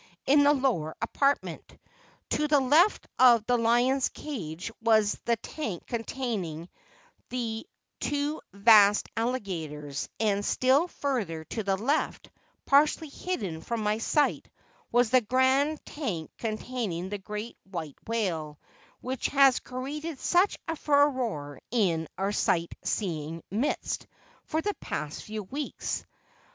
[0.25, 1.77] in the lower apartment.
[2.31, 6.69] To the left of the lion's cage was the tank containing
[7.29, 7.67] the
[7.99, 12.31] two vast alligators, and still further to the left,
[12.65, 14.49] partially hidden from my sight
[14.91, 18.59] was the grand tank containing the great white whale,
[19.01, 24.07] which has created such a furore in our sight seeing midst
[24.45, 26.07] for the past few weeks.